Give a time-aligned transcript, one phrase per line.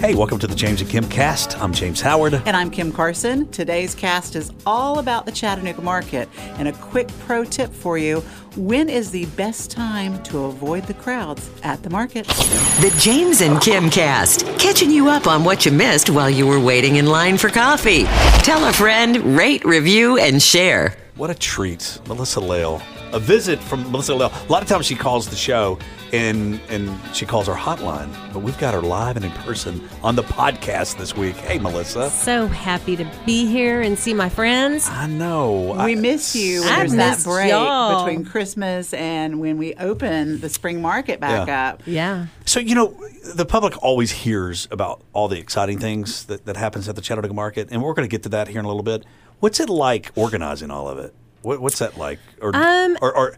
[0.00, 1.60] Hey, welcome to the James and Kim cast.
[1.60, 2.34] I'm James Howard.
[2.46, 3.50] And I'm Kim Carson.
[3.50, 6.28] Today's cast is all about the Chattanooga market.
[6.56, 8.20] And a quick pro tip for you
[8.54, 12.28] when is the best time to avoid the crowds at the market?
[12.28, 16.60] The James and Kim cast, catching you up on what you missed while you were
[16.60, 18.04] waiting in line for coffee.
[18.44, 20.96] Tell a friend, rate, review, and share.
[21.16, 22.80] What a treat, Melissa Lail.
[23.12, 24.30] A visit from Melissa Lail.
[24.48, 25.78] A lot of times she calls the show
[26.12, 30.14] and and she calls our hotline, but we've got her live and in person on
[30.14, 31.34] the podcast this week.
[31.36, 32.10] Hey, Melissa.
[32.10, 34.88] So happy to be here and see my friends.
[34.90, 35.72] I know.
[35.84, 36.62] We I, miss you.
[36.64, 38.04] I There's that missed break y'all.
[38.04, 41.68] between Christmas and when we open the spring market back Yeah.
[41.70, 41.82] up.
[41.86, 42.26] Yeah.
[42.44, 42.94] So you know,
[43.34, 47.32] the public always hears about all the exciting things that, that happens at the Chattanooga
[47.34, 49.04] market, and we're going to get to that here in a little bit.
[49.40, 51.14] What's it like organizing all of it?
[51.48, 52.18] What, what's that like?
[52.42, 53.36] Or, Um, or, or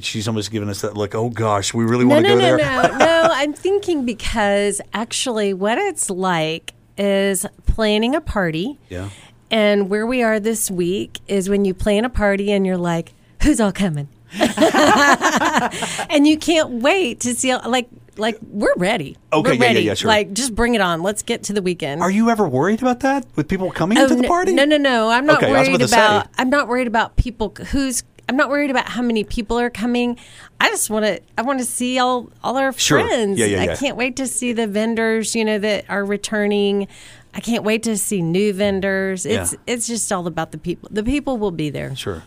[0.00, 1.14] she's almost giving us that look.
[1.14, 2.92] Oh gosh, we really No, want to no, go no, there.
[2.92, 3.28] no, no.
[3.30, 8.78] I'm thinking because actually, what it's like is planning a party.
[8.88, 9.10] Yeah.
[9.50, 13.12] And where we are this week is when you plan a party and you're like,
[13.42, 14.08] who's all coming?
[16.08, 19.16] and you can't wait to see, like, like we're ready.
[19.32, 19.80] Okay, we're yeah, yeah, ready.
[19.82, 20.08] yeah, sure.
[20.08, 21.02] Like, just bring it on.
[21.02, 22.02] Let's get to the weekend.
[22.02, 24.52] Are you ever worried about that with people coming Oh, to the party?
[24.54, 25.08] No, no, no.
[25.10, 26.24] I'm not Okay, I was worried about to about.
[26.26, 26.30] say.
[26.38, 28.04] I'm not worried about people who's.
[28.28, 30.16] I'm not worried about how many people are coming.
[30.60, 31.20] I just want to.
[31.36, 33.00] I want to see all all our Sure.
[33.00, 33.38] friends.
[33.38, 33.72] Yeah, yeah, yeah.
[33.72, 35.34] I can't wait to see the vendors.
[35.34, 36.86] You know that are returning.
[37.34, 39.24] I can't wait to see new vendors.
[39.26, 39.58] It's Yeah.
[39.66, 40.88] it's just all about the people.
[40.92, 41.96] The people will be there.
[41.96, 42.22] Sure.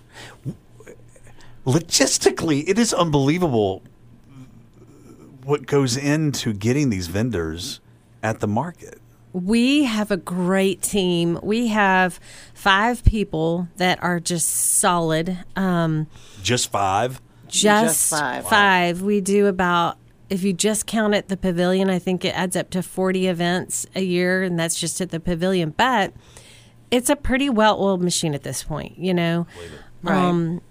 [1.66, 3.82] Logistically, it is unbelievable
[5.46, 7.80] what goes into getting these vendors
[8.24, 9.00] at the market.
[9.34, 11.40] We have a great team.
[11.44, 12.20] We have
[12.54, 15.44] five people that are just solid.
[15.56, 16.08] Um,
[16.42, 17.22] Just five.
[17.48, 18.48] just, Just five.
[18.48, 19.02] five.
[19.02, 19.98] We do about
[20.30, 23.86] if you just count at the pavilion, I think it adds up to forty events
[23.94, 25.72] a year, and that's just at the pavilion.
[25.76, 26.14] But
[26.90, 29.46] it's a pretty well-oiled machine at this point, you know.
[30.02, 30.16] Right.
[30.18, 30.62] Um,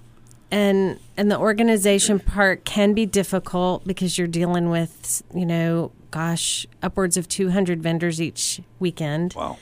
[0.54, 6.65] and and the organization part can be difficult because you're dealing with you know, gosh,
[6.81, 9.34] upwards of 200 vendors each weekend.
[9.34, 9.59] Wow.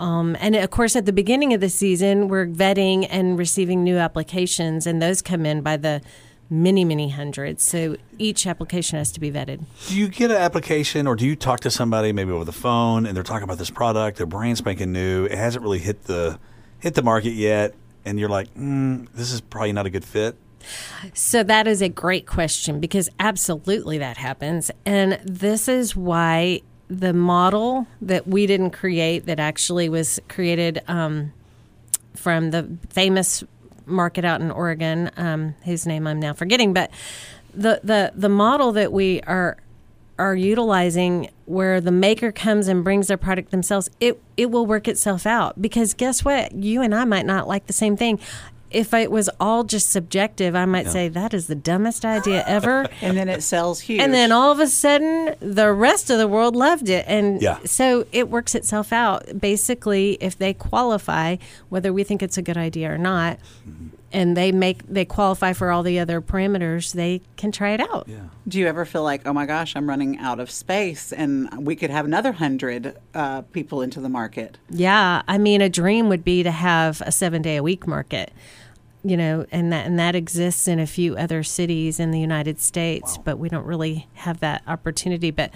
[0.00, 3.96] Um, and of course, at the beginning of the season, we're vetting and receiving new
[3.96, 6.02] applications, and those come in by the
[6.50, 7.62] many, many hundreds.
[7.62, 9.64] So each application has to be vetted.
[9.88, 13.06] Do you get an application or do you talk to somebody maybe over the phone
[13.06, 16.38] and they're talking about this product, their brand spanking new, it hasn't really hit the
[16.80, 17.74] hit the market yet,
[18.04, 20.36] and you're like, mm, this is probably not a good fit?
[21.12, 24.70] So that is a great question because absolutely that happens.
[24.86, 31.32] And this is why the model that we didn't create, that actually was created um,
[32.14, 33.44] from the famous
[33.86, 36.90] market out in Oregon, um, whose name I'm now forgetting, but
[37.52, 39.58] the, the, the model that we are
[40.18, 44.88] are utilizing where the maker comes and brings their product themselves, it it will work
[44.88, 45.60] itself out.
[45.60, 46.52] Because guess what?
[46.52, 48.18] You and I might not like the same thing.
[48.70, 52.88] If it was all just subjective, I might say that is the dumbest idea ever.
[53.02, 54.00] And then it sells huge.
[54.00, 57.04] And then all of a sudden, the rest of the world loved it.
[57.06, 57.58] And Yeah.
[57.64, 59.38] so it works itself out.
[59.40, 61.36] Basically, if they qualify,
[61.68, 63.38] whether we think it's a good idea or not,
[64.14, 68.06] and they make they qualify for all the other parameters, they can try it out.
[68.08, 68.28] Yeah.
[68.46, 71.76] Do you ever feel like, oh my gosh, I'm running out of space and we
[71.76, 74.56] could have another hundred uh, people into the market?
[74.70, 78.32] Yeah, I mean, a dream would be to have a seven day a week market,
[79.02, 82.60] you know, and that and that exists in a few other cities in the United
[82.60, 85.32] States, but we don't really have that opportunity.
[85.32, 85.52] But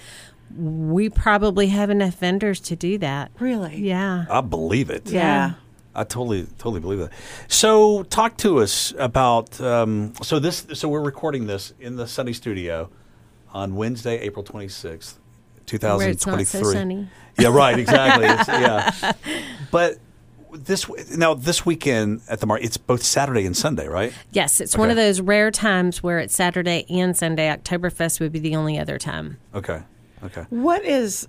[0.56, 3.30] we probably have enough vendors to do that.
[3.38, 3.76] Really?
[3.76, 4.26] Yeah.
[4.28, 5.08] I believe it.
[5.08, 5.54] Yeah.
[5.98, 7.10] I totally, totally believe that.
[7.48, 9.60] So, talk to us about.
[9.60, 12.88] Um, so this, so we're recording this in the Sunny Studio
[13.52, 15.18] on Wednesday, April twenty sixth,
[15.66, 17.06] two thousand Where it's not twenty so
[17.38, 17.78] Yeah, right.
[17.78, 18.26] Exactly.
[18.28, 19.12] It's- yeah,
[19.72, 19.98] but
[20.52, 24.12] this now this weekend at the market, it's both Saturday and Sunday, right?
[24.32, 27.48] Yes, it's one of those rare times where it's Saturday and Sunday.
[27.48, 29.38] Oktoberfest would be the only other time.
[29.54, 29.82] Okay.
[30.22, 30.46] Okay.
[30.50, 31.28] What is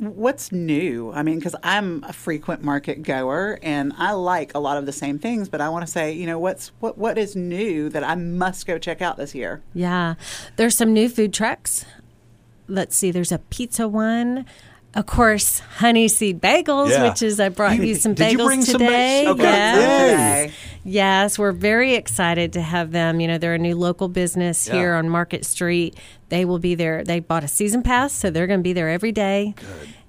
[0.00, 1.12] what's new?
[1.12, 4.92] I mean, because I'm a frequent market goer and I like a lot of the
[4.92, 8.02] same things, but I want to say, you know, what's what what is new that
[8.02, 9.62] I must go check out this year?
[9.74, 10.14] Yeah.
[10.56, 11.84] There's some new food trucks.
[12.66, 14.46] Let's see, there's a pizza one.
[14.92, 17.08] Of course, honey seed bagels, Yeah.
[17.08, 19.26] which is I brought You- you, some did you bagels bring some today.
[19.26, 19.42] Okay.
[19.42, 19.76] Yes.
[20.50, 20.54] Today.
[20.84, 23.20] Yes, we're very excited to have them.
[23.20, 24.74] You know, they're a new local business Yeah.
[24.74, 25.94] here on Market Street.
[26.28, 27.04] They will be there.
[27.04, 29.54] They bought a season pass, so they're going to be there every day.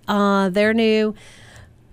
[0.08, 1.14] Uh, they're new.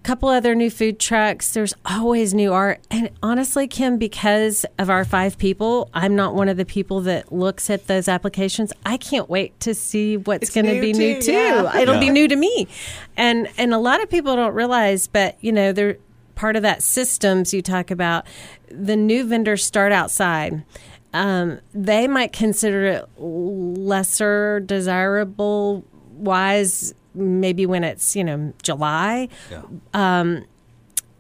[0.03, 1.53] Couple other new food trucks.
[1.53, 2.81] There's always new art.
[2.91, 7.33] And honestly, Kim, because of our five people, I'm not one of the people that
[7.33, 8.73] looks at those applications.
[8.87, 11.33] I can't wait to see what's going to be too, new too.
[11.33, 11.79] yeah.
[11.79, 12.69] It'll be new to me.
[13.17, 15.99] And and a lot of people don't realize, but you know, they're
[16.35, 18.25] part of that systems you talk about.
[18.71, 20.65] The new vendors start outside.
[21.12, 29.62] Um, they might consider it lesser desirable wise maybe when it's you know July Yeah.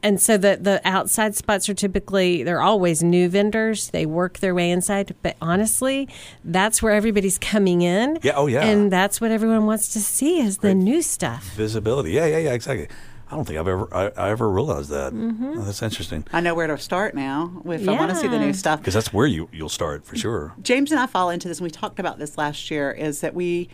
[0.02, 3.90] and so the the outside spots are typically they're always new vendors.
[3.90, 6.08] They work their way inside, but honestly,
[6.44, 8.18] that's where everybody's coming in.
[8.22, 8.64] Yeah, oh, yeah.
[8.64, 11.44] and that's what everyone wants to see is the new stuff.
[11.54, 12.12] Visibility.
[12.12, 12.88] Yeah, yeah, yeah, exactly.
[13.30, 15.12] I don't think I've ever I, I ever realized that.
[15.12, 15.58] Mm-hmm.
[15.58, 18.38] Oh, that's interesting I know where to start now if I want to see the
[18.38, 18.78] new stuff.
[18.80, 20.54] because that's where you you'll start for sure.
[20.62, 23.34] James and I fall into this, and we talked about this last year, is that
[23.34, 23.68] we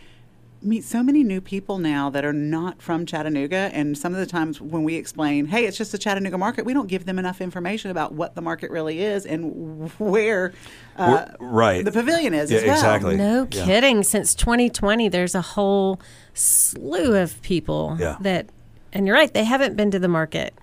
[0.65, 3.71] meet so many new people now that are not from Chattanooga.
[3.73, 6.73] And some of the times when we explain, hey, it's just the Chattanooga market, we
[6.73, 10.53] don't give them enough information about what the market really is and where
[10.97, 11.85] uh, right.
[11.85, 12.75] the pavilion is Yeah, as well.
[12.77, 13.17] exactly.
[13.17, 13.65] No Yeah.
[13.65, 14.03] kidding.
[14.03, 16.01] Since 2020, there's a whole
[16.35, 18.17] slew of people Yeah.
[18.21, 18.47] that,
[18.93, 20.55] and you're right, they haven't been to the market.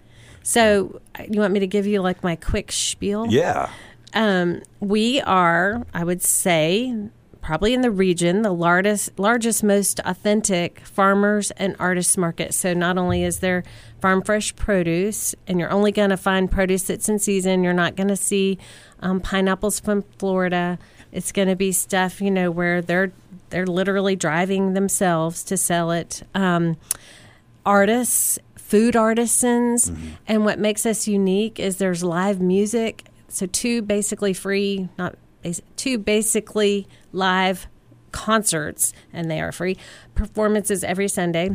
[0.44, 1.00] So,
[1.30, 3.27] you want me to give you like my quick spiel?
[3.30, 3.69] Yeah.
[4.13, 6.94] Um, we are, I would say,
[7.42, 12.54] probably in the region, the largest, largest, most authentic farmers and artists market.
[12.54, 13.64] So not only is there
[14.00, 17.64] farm fresh produce, and you're only going to find produce that's in season.
[17.64, 18.58] You're not going to see
[19.02, 20.78] um, pineapples from Florida.
[21.12, 23.12] It's going to be stuff, you know, where they're
[23.50, 26.24] they're literally driving themselves to sell it.
[26.34, 26.78] Um,
[27.66, 29.92] artists, food artisans,
[30.26, 33.06] and what makes us unique is there's live music.
[33.28, 35.16] So two basically free, not
[35.76, 37.68] two basically live
[38.12, 39.78] concerts, and they are free
[40.16, 41.52] performances every Sunday.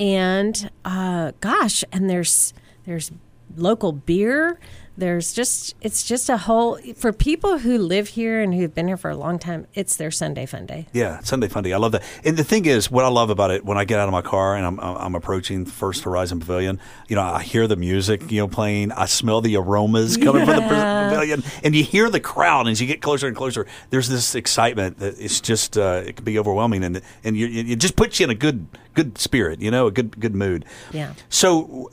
[0.00, 3.10] And uh, gosh, and there's there's
[3.56, 4.58] local beer.
[4.98, 8.96] There's just it's just a whole for people who live here and who've been here
[8.96, 9.68] for a long time.
[9.72, 10.88] It's their Sunday fun day.
[10.92, 12.02] Yeah, Sunday fun day I love that.
[12.24, 14.22] And the thing is, what I love about it when I get out of my
[14.22, 18.40] car and I'm I'm approaching First Horizon Pavilion, you know, I hear the music, you
[18.40, 18.90] know, playing.
[18.90, 22.62] I smell the aromas coming from the pavilion, and you hear the crowd.
[22.62, 26.16] And as you get closer and closer, there's this excitement that it's just uh, it
[26.16, 28.66] can be overwhelming, and and you, it just puts you in a good
[28.98, 30.64] good spirit, you know, a good good mood.
[30.92, 31.12] Yeah.
[31.28, 31.90] So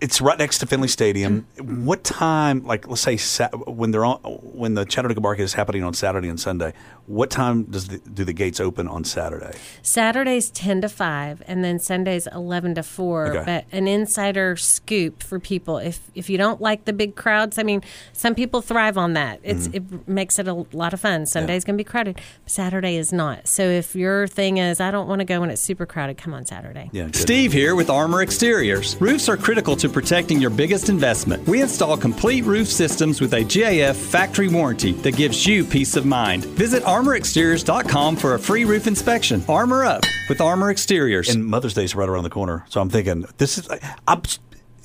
[0.00, 1.46] it's right next to Finley Stadium.
[1.60, 3.48] What time, like let's say sa-
[3.80, 4.18] when they're on,
[4.62, 6.72] when the Chattanooga market is happening on Saturday and Sunday,
[7.06, 9.52] what time does the, do the gates open on Saturday?
[9.82, 13.42] Saturdays 10 to 5 and then Sundays 11 to 4 Okay.
[13.44, 17.62] but an insider scoop for people if if you don't like the big crowds I
[17.62, 17.82] mean
[18.12, 19.94] some people thrive on that it's Mm-hmm.
[19.96, 23.48] it makes it a lot of fun Sunday's going to be crowded Saturday is not
[23.48, 26.32] so if your thing is I don't want to go when it's super crowded come
[26.34, 27.08] on Saturday Yeah.
[27.12, 28.96] Steve here with Armor Exteriors.
[29.00, 31.46] Roofs are critical to protecting your biggest investment.
[31.46, 36.06] We install complete roof systems with a GAF factory warranty that gives you peace of
[36.06, 36.46] mind.
[36.46, 39.44] Visit armorexteriors.com for a free roof inspection.
[39.48, 41.28] Armor up with Armor Exteriors.
[41.28, 43.68] And Mother's Day is right around the corner, so I'm thinking this is.
[44.06, 44.22] I'm,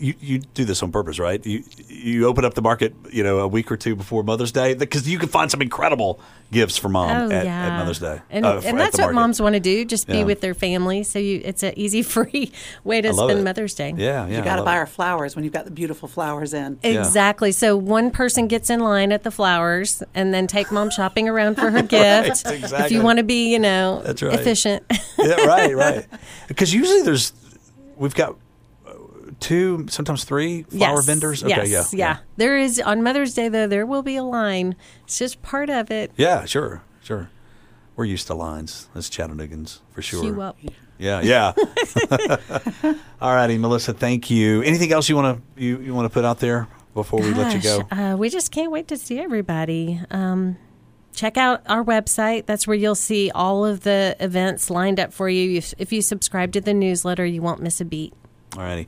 [0.04, 1.44] you, you do this on purpose, right?
[1.46, 4.74] You you open up the market, you know, a week or two before Mother's Day
[4.74, 6.20] because you can find some incredible
[6.52, 9.42] gifts for mom oh at, yeah at Mother's Day, and, uh, and that's what moms
[9.42, 10.24] want to do just be Yeah.
[10.26, 12.52] with their family so you it's an easy free
[12.84, 13.44] way to spend it.
[13.44, 14.38] Mother's Day Yeah, yeah.
[14.40, 14.80] You got to buy it.
[14.80, 16.78] our flowers when you've got the beautiful flowers in.
[16.84, 17.52] Exactly.
[17.54, 21.56] So one person gets in line at the flowers and then take mom shopping around
[21.56, 22.44] for her gift.
[22.46, 24.40] If you want to be, you know, That's right.
[24.40, 24.84] efficient.
[25.18, 26.06] yeah, right, right.
[26.48, 27.34] Because usually there's,
[27.98, 28.36] we've got
[29.44, 31.06] two, sometimes three flower yes.
[31.06, 31.44] vendors.
[31.44, 31.94] Okay, yes.
[31.94, 32.18] yeah, yeah.
[32.38, 33.68] There is on Mother's Day though.
[33.68, 34.76] There will be a line.
[35.04, 36.12] It's just part of it.
[36.18, 37.30] Yeah, sure, sure.
[37.96, 40.22] We're used to lines as Chattanoogans for sure.
[40.22, 40.58] Queue up.
[40.98, 41.54] Yeah, yeah.
[43.22, 43.94] All righty, Melissa.
[43.94, 44.62] Thank you.
[44.64, 47.54] Anything else you want to you, you want to put out there before we let
[47.54, 47.82] you go?
[47.92, 50.02] Uh, we just can't wait to see everybody.
[50.10, 50.58] Um,
[51.14, 52.46] check out our website.
[52.46, 55.62] That's where you'll see all of the events lined up for you.
[55.78, 58.14] If you subscribe to the newsletter, you won't miss a beat.
[58.58, 58.88] All righty.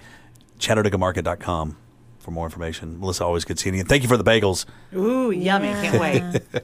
[0.59, 1.77] ChattanoogaMarket.com
[2.19, 2.99] for more information.
[2.99, 3.83] Melissa, always good seeing you.
[3.83, 4.65] Thank you for the bagels.
[4.95, 5.67] Ooh, yummy.
[5.67, 6.63] Can't wait.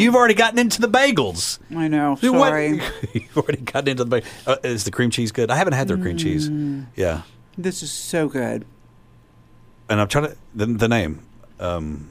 [0.00, 1.58] You've already gotten into the bagels.
[1.74, 2.16] I know.
[2.20, 2.80] Dude, what- Sorry.
[3.14, 4.26] You've already gotten into the bagels.
[4.46, 5.50] Uh, is the cream cheese good?
[5.50, 6.50] I haven't had their cream cheese.
[6.96, 7.22] Yeah.
[7.56, 8.64] This is so good.
[9.88, 11.22] And I'm trying to, the, the name.
[11.58, 12.10] Um,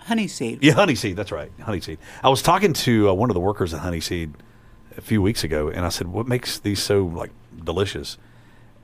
[0.00, 0.58] Honey seed.
[0.62, 1.16] Yeah, Honeyseed.
[1.16, 1.98] That's right, Honeyseed.
[2.22, 4.34] I was talking to uh, one of the workers at Honeyseed
[4.96, 7.30] a few weeks ago, and I said, "What makes these so like
[7.64, 8.18] delicious?"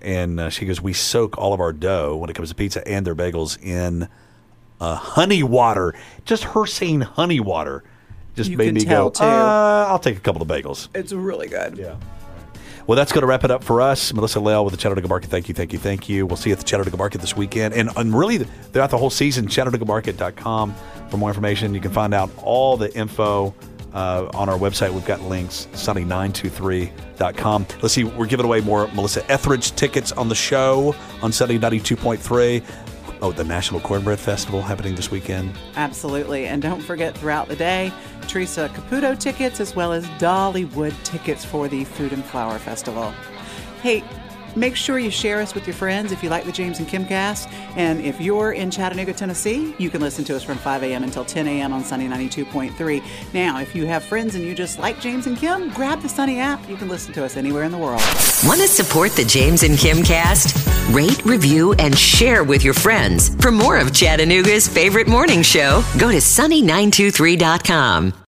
[0.02, 2.86] And uh, she goes, "We soak all of our dough when it comes to pizza
[2.86, 4.08] and their bagels in
[4.80, 7.84] uh, honey water." Just her saying honey water
[8.36, 9.08] just You made me go.
[9.20, 11.76] Uh, "I'll take a couple of bagels." It's really good.
[11.76, 11.96] Yeah.
[12.86, 14.12] Well, that's going to wrap it up for us.
[14.12, 15.30] Melissa Lail with the Chattanooga Market.
[15.30, 16.26] Thank you, thank you, thank you.
[16.26, 17.74] We'll see you at the Chattanooga Market this weekend.
[17.74, 20.74] And, and really, throughout the whole season, ChattanoogaMarket.com
[21.08, 21.74] for more information.
[21.74, 23.54] You can find out all the info
[23.94, 24.92] uh, on our website.
[24.92, 27.66] We've got links, sunny923.com.
[27.82, 32.64] Let's see, we're giving away more Melissa Etheridge tickets on the show on Sunny 92.3.
[33.22, 35.52] Oh, the National Cornbread Festival happening this weekend.
[35.76, 36.46] Absolutely.
[36.46, 37.92] And don't forget throughout the day,
[38.28, 43.12] Teresa Caputo tickets as well as Dollywood tickets for the Food and Flower Festival.
[43.82, 44.02] Hey,
[44.56, 47.04] Make sure you share us with your friends if you like the James and Kim
[47.06, 47.48] cast.
[47.76, 51.02] And if you're in Chattanooga, Tennessee, you can listen to us from 5 a.m.
[51.04, 51.72] until 10 a.m.
[51.72, 53.02] on Sunny 92.3.
[53.32, 56.38] Now, if you have friends and you just like James and Kim, grab the Sunny
[56.40, 56.68] app.
[56.68, 58.02] You can listen to us anywhere in the world.
[58.44, 60.56] Want to support the James and Kim cast?
[60.90, 63.34] Rate, review, and share with your friends.
[63.36, 68.12] For more of Chattanooga's favorite morning show, go to sunny923.com.